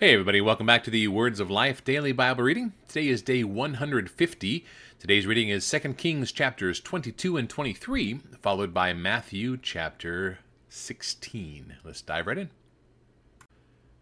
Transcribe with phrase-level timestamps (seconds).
[0.00, 2.72] Hey, everybody, welcome back to the Words of Life Daily Bible Reading.
[2.88, 4.64] Today is day 150.
[4.98, 10.38] Today's reading is 2 Kings chapters 22 and 23, followed by Matthew chapter
[10.70, 11.76] 16.
[11.84, 12.48] Let's dive right in.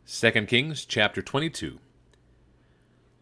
[0.07, 1.81] 2 Kings chapter 22.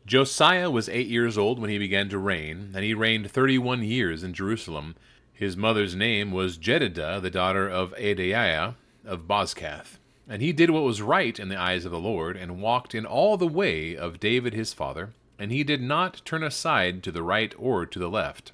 [0.04, 4.22] Josiah was eight years old when he began to reign, and he reigned 31 years
[4.22, 4.96] in Jerusalem.
[5.32, 9.96] His mother's name was Jedidah, the daughter of Adaiah of Bozkath.
[10.28, 13.06] And he did what was right in the eyes of the Lord, and walked in
[13.06, 17.22] all the way of David his father, and he did not turn aside to the
[17.22, 18.50] right or to the left.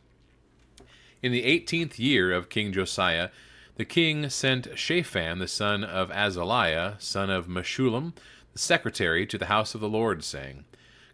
[1.23, 3.31] In the eighteenth year of King Josiah,
[3.77, 8.13] the king sent Shaphan the son of Azaliah, son of Meshullam,
[8.53, 10.65] the secretary, to the house of the Lord, saying,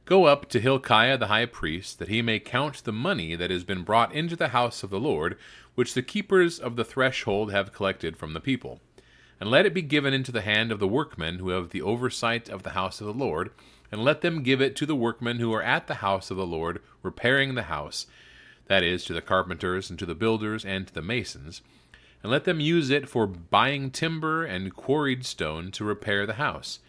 [0.06, 3.62] Go up to Hilkiah the high priest, that he may count the money that has
[3.62, 5.38] been brought into the house of the Lord,
[5.76, 8.80] which the keepers of the threshold have collected from the people
[9.40, 12.48] and let it be given into the hand of the workmen who have the oversight
[12.48, 13.50] of the house of the Lord,
[13.90, 16.46] and let them give it to the workmen who are at the house of the
[16.46, 18.06] Lord, repairing the house,
[18.66, 21.62] that is, to the carpenters, and to the builders, and to the masons,
[22.22, 26.80] and let them use it for buying timber and quarried stone to repair the house.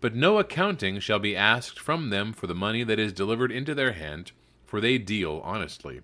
[0.00, 3.74] But no accounting shall be asked from them for the money that is delivered into
[3.74, 4.32] their hand,
[4.66, 6.00] for they deal honestly.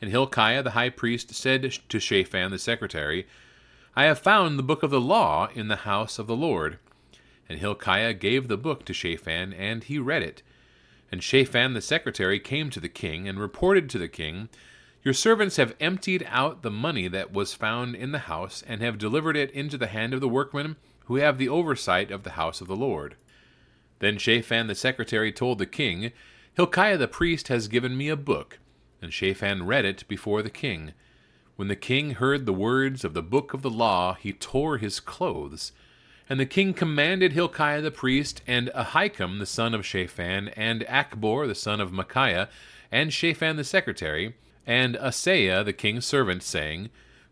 [0.00, 3.26] And Hilkiah the high priest said to Shaphan the secretary,
[3.96, 6.78] I have found the book of the law in the house of the Lord.
[7.48, 10.42] And Hilkiah gave the book to Shaphan, and he read it.
[11.10, 14.48] And Shaphan the secretary came to the king, and reported to the king,
[15.02, 18.98] Your servants have emptied out the money that was found in the house, and have
[18.98, 22.60] delivered it into the hand of the workmen who have the oversight of the house
[22.60, 23.16] of the Lord.
[24.00, 26.12] Then Shaphan the secretary told the king,
[26.54, 28.58] Hilkiah the priest has given me a book.
[29.00, 30.92] And Shaphan read it before the king.
[31.58, 35.00] When the king heard the words of the book of the law, he tore his
[35.00, 35.72] clothes.
[36.30, 41.48] And the king commanded Hilkiah the priest, and Ahikam the son of Shaphan, and Achbor
[41.48, 42.48] the son of Micaiah,
[42.92, 44.36] and Shaphan the secretary,
[44.68, 46.90] and Asaiah the king's servant, saying,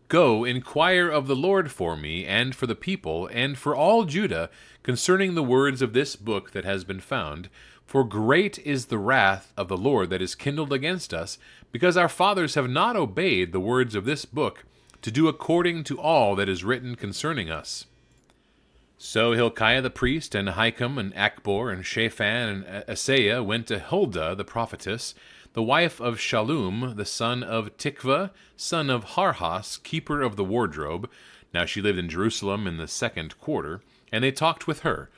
[0.09, 4.49] Go, inquire of the Lord for me, and for the people, and for all Judah,
[4.83, 7.47] concerning the words of this book that has been found.
[7.87, 11.37] For great is the wrath of the Lord that is kindled against us,
[11.71, 14.65] because our fathers have not obeyed the words of this book,
[15.01, 17.85] to do according to all that is written concerning us.
[18.97, 24.35] So Hilkiah the priest, and Ahikam, and Achbor, and Shaphan, and Asaiah went to Huldah
[24.35, 25.15] the prophetess,
[25.53, 31.09] the wife of Shallum, the son of Tikvah, son of Harhas, keeper of the wardrobe.
[31.53, 33.81] Now she lived in Jerusalem in the second quarter,
[34.11, 35.09] and they talked with her.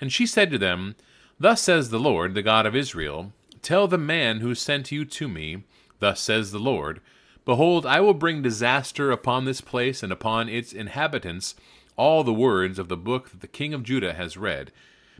[0.00, 0.94] And she said to them,
[1.38, 5.28] Thus says the Lord, the God of Israel Tell the man who sent you to
[5.28, 5.64] me,
[5.98, 7.00] Thus says the Lord
[7.44, 11.54] Behold, I will bring disaster upon this place and upon its inhabitants
[11.96, 14.72] all the words of the book that the king of Judah has read,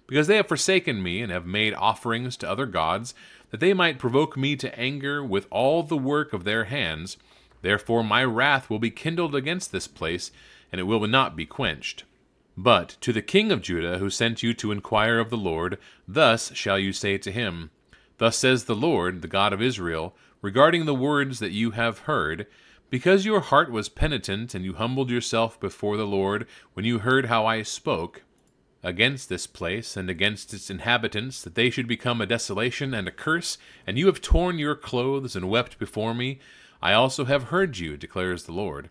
[0.07, 3.15] because they have forsaken me and have made offerings to other gods,
[3.51, 7.17] that they might provoke me to anger with all the work of their hands.
[7.63, 10.31] Therefore my wrath will be kindled against this place,
[10.73, 12.05] and it will not be quenched.
[12.57, 15.79] But to the king of Judah, who sent you to inquire of the Lord,
[16.09, 17.71] thus shall you say to him
[18.19, 22.47] Thus says the Lord, the God of Israel, regarding the words that you have heard,
[22.89, 27.27] because your heart was penitent, and you humbled yourself before the Lord when you heard
[27.27, 28.23] how I spoke
[28.83, 33.11] against this place and against its inhabitants, that they should become a desolation and a
[33.11, 36.39] curse, and you have torn your clothes and wept before me,
[36.81, 38.89] I also have heard you, declares the Lord.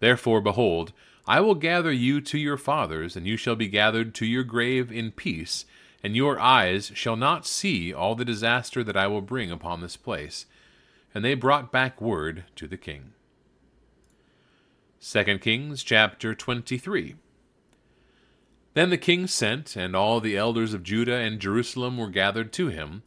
[0.00, 0.92] Therefore, behold,
[1.28, 4.90] I will gather you to your fathers, and you shall be gathered to your grave
[4.90, 5.66] in peace,
[6.02, 9.98] and your eyes shall not see all the disaster that I will bring upon this
[9.98, 10.46] place.
[11.14, 13.12] And they brought back word to the king.
[15.02, 17.16] 2 Kings chapter 23
[18.72, 22.68] Then the king sent, and all the elders of Judah and Jerusalem were gathered to
[22.68, 23.02] him.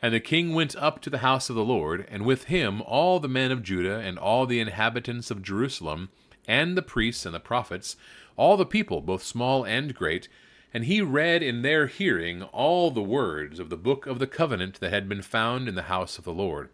[0.00, 3.18] And the king went up to the house of the Lord, and with him all
[3.18, 6.10] the men of Judah and all the inhabitants of Jerusalem,
[6.46, 7.96] and the priests and the prophets,
[8.36, 10.28] all the people, both small and great,
[10.72, 14.80] and he read in their hearing all the words of the book of the covenant
[14.80, 16.68] that had been found in the house of the Lord.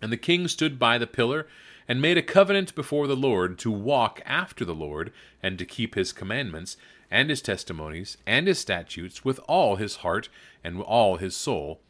[0.00, 1.46] And the king stood by the pillar,
[1.86, 5.12] and made a covenant before the Lord to walk after the Lord,
[5.42, 6.76] and to keep his commandments,
[7.10, 10.28] and his testimonies, and his statutes, with all his heart
[10.62, 11.80] and all his soul,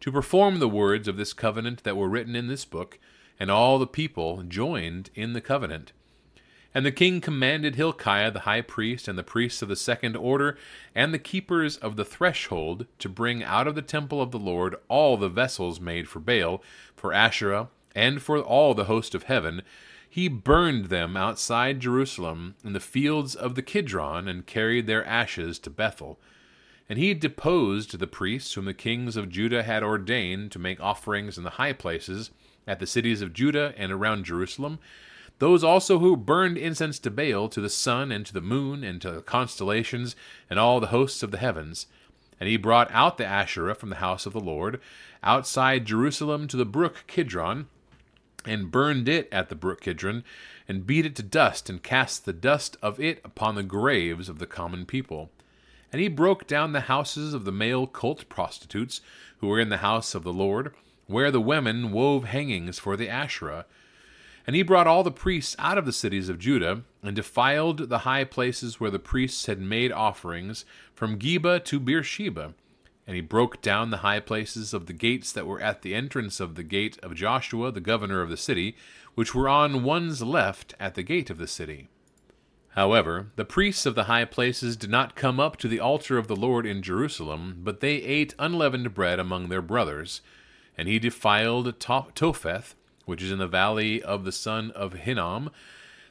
[0.00, 2.98] to perform the words of this covenant that were written in this book,
[3.40, 5.92] and all the people joined in the covenant.
[6.74, 10.56] And the king commanded Hilkiah the high priest, and the priests of the second order,
[10.94, 14.76] and the keepers of the threshold, to bring out of the temple of the Lord
[14.88, 16.62] all the vessels made for Baal,
[16.94, 19.62] for Asherah, and for all the host of heaven.
[20.08, 25.58] He burned them outside Jerusalem in the fields of the Kidron, and carried their ashes
[25.60, 26.18] to Bethel.
[26.88, 31.36] And he deposed the priests whom the kings of Judah had ordained to make offerings
[31.36, 32.30] in the high places
[32.66, 34.78] at the cities of Judah and around Jerusalem,
[35.38, 39.00] those also who burned incense to Baal, to the sun, and to the moon, and
[39.02, 40.16] to the constellations,
[40.50, 41.86] and all the hosts of the heavens.
[42.40, 44.80] And he brought out the Asherah from the house of the Lord,
[45.22, 47.66] outside Jerusalem to the brook Kidron,
[48.44, 50.24] and burned it at the brook Kidron,
[50.66, 54.38] and beat it to dust, and cast the dust of it upon the graves of
[54.38, 55.30] the common people.
[55.92, 59.00] And he broke down the houses of the male cult prostitutes
[59.38, 60.74] who were in the house of the Lord,
[61.06, 63.64] where the women wove hangings for the Asherah.
[64.48, 67.98] And he brought all the priests out of the cities of Judah, and defiled the
[67.98, 70.64] high places where the priests had made offerings,
[70.94, 72.54] from Geba to Beersheba.
[73.06, 76.40] And he broke down the high places of the gates that were at the entrance
[76.40, 78.74] of the gate of Joshua, the governor of the city,
[79.14, 81.88] which were on one's left at the gate of the city.
[82.70, 86.26] However, the priests of the high places did not come up to the altar of
[86.26, 90.22] the Lord in Jerusalem, but they ate unleavened bread among their brothers.
[90.74, 92.74] And he defiled Topheth,
[93.08, 95.50] which is in the valley of the son of Hinnom,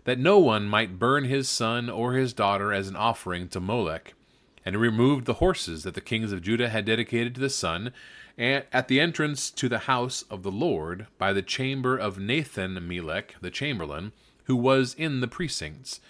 [0.03, 4.13] that no one might burn his son or his daughter as an offering to Molech
[4.67, 7.93] and he removed the horses that the kings of Judah had dedicated to the sun,
[8.37, 13.35] at the entrance to the house of the Lord, by the chamber of Nathan Melech,
[13.39, 14.11] the chamberlain,
[14.43, 16.01] who was in the precincts.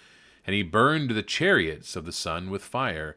[0.44, 3.16] And he burned the chariots of the sun with fire.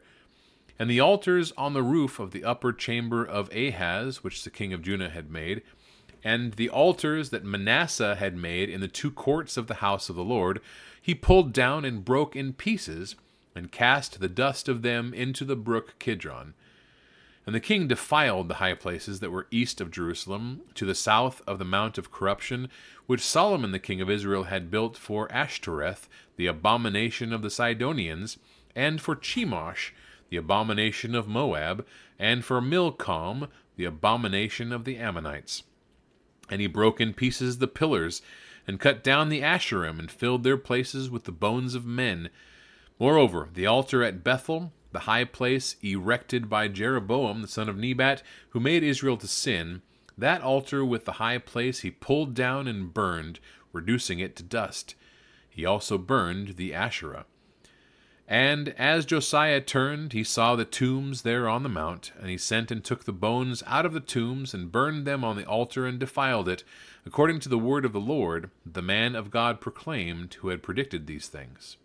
[0.78, 4.72] And the altars on the roof of the upper chamber of Ahaz, which the king
[4.72, 5.62] of Judah had made,
[6.24, 10.16] and the altars that Manasseh had made in the two courts of the house of
[10.16, 10.60] the Lord,
[11.00, 13.16] he pulled down and broke in pieces
[13.54, 16.54] and cast the dust of them into the brook Kidron.
[17.44, 21.42] And the king defiled the high places that were east of Jerusalem, to the south
[21.44, 22.68] of the Mount of Corruption,
[23.06, 28.38] which Solomon the king of Israel had built for Ashtoreth, the abomination of the Sidonians,
[28.76, 29.90] and for Chemosh,
[30.30, 31.84] the abomination of Moab,
[32.16, 35.64] and for Milcom, the abomination of the Ammonites.
[36.52, 38.20] And he broke in pieces the pillars,
[38.66, 42.28] and cut down the Asherim, and filled their places with the bones of men,
[43.02, 48.22] Moreover, the altar at Bethel, the high place erected by Jeroboam the son of Nebat,
[48.50, 49.82] who made Israel to sin,
[50.16, 53.40] that altar with the high place he pulled down and burned,
[53.72, 54.94] reducing it to dust.
[55.50, 57.24] He also burned the Asherah.
[58.32, 62.70] And as Josiah turned, he saw the tombs there on the mount, and he sent
[62.70, 66.00] and took the bones out of the tombs, and burned them on the altar, and
[66.00, 66.64] defiled it,
[67.04, 71.06] according to the word of the Lord, the man of God proclaimed, who had predicted
[71.06, 71.76] these things.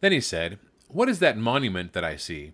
[0.00, 0.58] Then he said,
[0.88, 2.50] What is that monument that I see?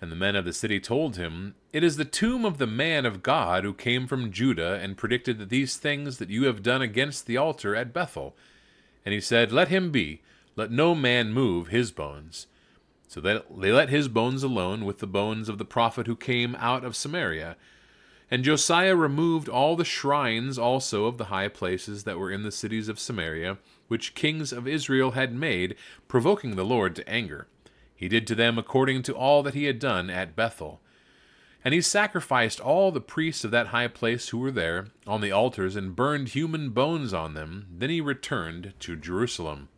[0.00, 3.06] And the men of the city told him, It is the tomb of the man
[3.06, 6.82] of God who came from Judah and predicted that these things that you have done
[6.82, 8.34] against the altar at Bethel.
[9.06, 10.20] And he said, Let him be,
[10.56, 12.46] let no man move his bones.
[13.08, 16.54] So that they let his bones alone with the bones of the prophet who came
[16.56, 17.56] out of Samaria.
[18.30, 22.50] And Josiah removed all the shrines also of the high places that were in the
[22.50, 23.58] cities of Samaria,
[23.88, 25.76] which kings of Israel had made,
[26.08, 27.46] provoking the Lord to anger.
[27.94, 30.80] He did to them according to all that he had done at Bethel.
[31.64, 35.30] And he sacrificed all the priests of that high place who were there on the
[35.30, 37.66] altars, and burned human bones on them.
[37.70, 39.68] Then he returned to Jerusalem.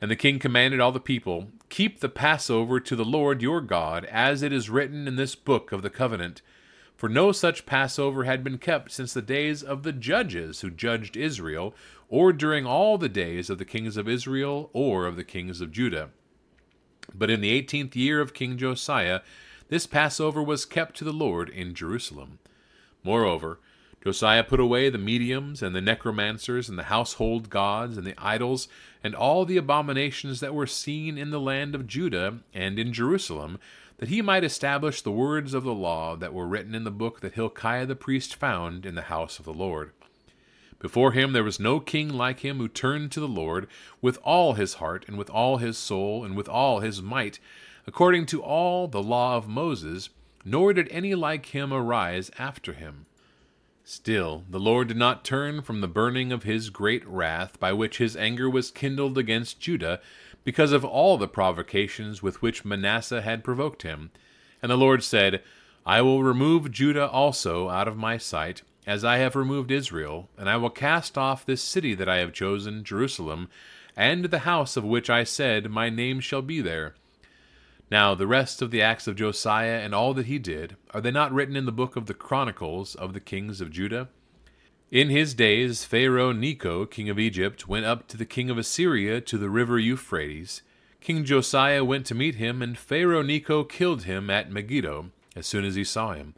[0.00, 4.04] And the king commanded all the people, Keep the Passover to the Lord your God,
[4.06, 6.42] as it is written in this book of the covenant
[6.96, 11.16] for no such Passover had been kept since the days of the judges who judged
[11.16, 11.74] Israel,
[12.08, 15.72] or during all the days of the kings of Israel or of the kings of
[15.72, 16.10] Judah.
[17.14, 19.20] But in the eighteenth year of King Josiah,
[19.68, 22.38] this Passover was kept to the Lord in Jerusalem.
[23.04, 23.60] Moreover,
[24.06, 28.68] Josiah put away the mediums and the necromancers and the household gods and the idols
[29.02, 33.58] and all the abominations that were seen in the land of Judah and in Jerusalem,
[33.96, 37.18] that he might establish the words of the law that were written in the book
[37.18, 39.90] that Hilkiah the priest found in the house of the Lord.
[40.78, 43.66] Before him there was no king like him who turned to the Lord
[44.00, 47.40] with all his heart and with all his soul and with all his might,
[47.88, 50.10] according to all the law of Moses,
[50.44, 53.06] nor did any like him arise after him.
[53.88, 57.98] Still, the Lord did not turn from the burning of his great wrath, by which
[57.98, 60.00] his anger was kindled against Judah,
[60.42, 64.10] because of all the provocations with which Manasseh had provoked him.
[64.60, 65.40] And the Lord said,
[65.86, 70.50] I will remove Judah also out of my sight, as I have removed Israel, and
[70.50, 73.48] I will cast off this city that I have chosen, Jerusalem,
[73.96, 76.96] and the house of which I said, My name shall be there.
[77.90, 81.12] Now the rest of the acts of Josiah and all that he did, are they
[81.12, 84.08] not written in the book of the Chronicles of the kings of Judah?
[84.90, 89.20] In his days, Pharaoh Necho, king of Egypt, went up to the king of Assyria
[89.20, 90.62] to the river Euphrates.
[91.00, 95.64] King Josiah went to meet him, and Pharaoh Necho killed him at Megiddo as soon
[95.64, 96.34] as he saw him.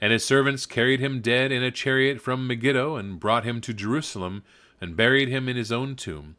[0.00, 3.74] And his servants carried him dead in a chariot from Megiddo, and brought him to
[3.74, 4.42] Jerusalem,
[4.80, 6.36] and buried him in his own tomb.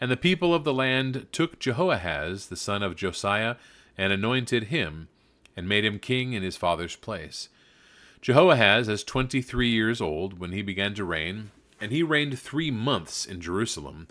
[0.00, 3.56] And the people of the land took Jehoahaz, the son of Josiah,
[3.98, 5.08] and anointed him,
[5.56, 7.48] and made him king in his father's place.
[8.22, 11.50] Jehoahaz was twenty three years old when he began to reign,
[11.80, 14.08] and he reigned three months in Jerusalem.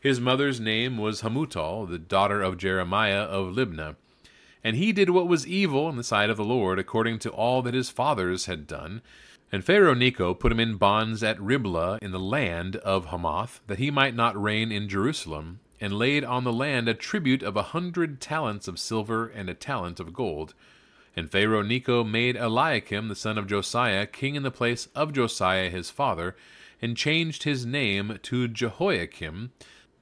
[0.00, 3.96] His mother's name was Hamutal, the daughter of Jeremiah of Libnah.
[4.64, 7.62] And he did what was evil in the sight of the Lord, according to all
[7.62, 9.02] that his fathers had done.
[9.52, 13.78] And Pharaoh Necho put him in bonds at Riblah in the land of Hamath, that
[13.78, 17.62] he might not reign in Jerusalem, and laid on the land a tribute of a
[17.62, 20.54] hundred talents of silver and a talent of gold.
[21.16, 25.70] And Pharaoh Necho made Eliakim the son of Josiah king in the place of Josiah
[25.70, 26.36] his father,
[26.82, 29.52] and changed his name to Jehoiakim.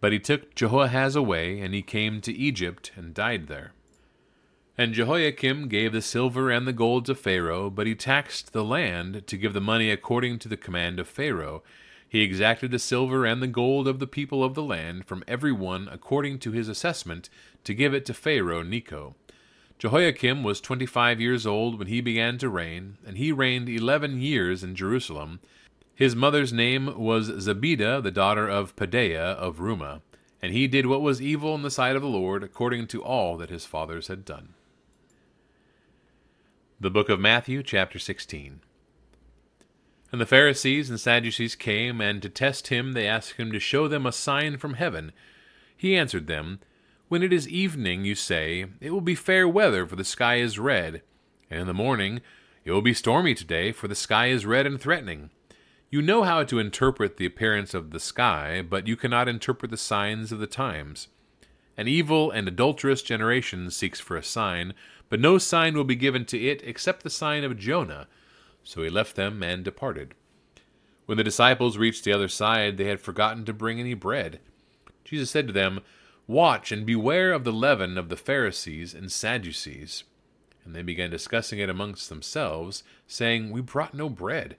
[0.00, 3.72] But he took Jehoahaz away, and he came to Egypt and died there.
[4.76, 9.26] And Jehoiakim gave the silver and the gold to Pharaoh, but he taxed the land
[9.26, 11.64] to give the money according to the command of Pharaoh.
[12.08, 15.52] He exacted the silver and the gold of the people of the land from every
[15.52, 17.28] one according to his assessment
[17.64, 19.14] to give it to Pharaoh Necho.
[19.78, 24.20] Jehoiakim was twenty five years old when he began to reign, and he reigned eleven
[24.20, 25.38] years in Jerusalem.
[25.94, 30.00] His mother's name was Zebidah, the daughter of Pedaiah of Rumah,
[30.40, 33.36] and he did what was evil in the sight of the Lord, according to all
[33.36, 34.54] that his fathers had done.
[36.80, 38.60] The Book of Matthew, chapter 16.
[40.10, 43.88] And the Pharisees and Sadducees came, and to test him they asked him to show
[43.88, 45.12] them a sign from heaven.
[45.76, 46.60] He answered them,
[47.08, 50.58] When it is evening, you say, It will be fair weather, for the sky is
[50.58, 51.02] red.
[51.50, 52.20] And in the morning,
[52.64, 55.30] It will be stormy today, for the sky is red and threatening.
[55.90, 59.78] You know how to interpret the appearance of the sky, but you cannot interpret the
[59.78, 61.08] signs of the times.
[61.78, 64.74] An evil and adulterous generation seeks for a sign,
[65.08, 68.06] but no sign will be given to it except the sign of Jonah.
[68.68, 70.12] So he left them and departed.
[71.06, 74.40] When the disciples reached the other side, they had forgotten to bring any bread.
[75.06, 75.80] Jesus said to them,
[76.26, 80.04] Watch and beware of the leaven of the Pharisees and Sadducees.
[80.66, 84.58] And they began discussing it amongst themselves, saying, We brought no bread.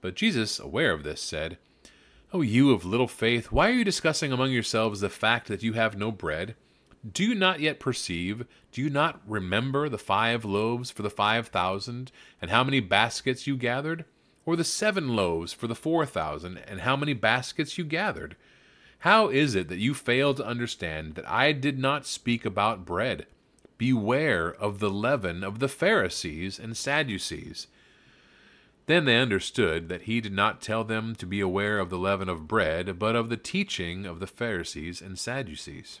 [0.00, 1.58] But Jesus, aware of this, said,
[2.32, 5.74] O you of little faith, why are you discussing among yourselves the fact that you
[5.74, 6.56] have no bread?
[7.10, 8.44] Do you not yet perceive?
[8.72, 12.10] Do you not remember the five loaves for the five thousand,
[12.42, 14.04] and how many baskets you gathered?
[14.44, 18.36] Or the seven loaves for the four thousand, and how many baskets you gathered?
[19.00, 23.26] How is it that you fail to understand that I did not speak about bread?
[23.76, 27.68] Beware of the leaven of the Pharisees and Sadducees.
[28.86, 32.28] Then they understood that he did not tell them to be aware of the leaven
[32.28, 36.00] of bread, but of the teaching of the Pharisees and Sadducees.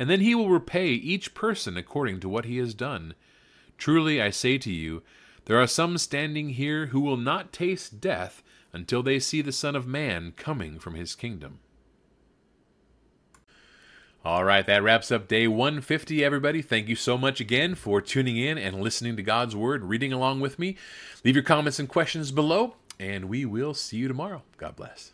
[0.00, 3.12] and then he will repay each person according to what he has done.
[3.76, 5.02] Truly I say to you,
[5.44, 8.42] there are some standing here who will not taste death
[8.72, 11.58] until they see the Son of Man coming from his kingdom.
[14.24, 16.62] All right, that wraps up day 150, everybody.
[16.62, 20.40] Thank you so much again for tuning in and listening to God's Word, reading along
[20.40, 20.78] with me.
[21.24, 24.44] Leave your comments and questions below, and we will see you tomorrow.
[24.56, 25.12] God bless.